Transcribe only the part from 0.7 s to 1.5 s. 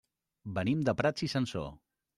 de Prats i